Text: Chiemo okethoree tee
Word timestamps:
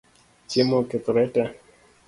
Chiemo 0.49 0.75
okethoree 0.81 1.27
tee 1.33 1.49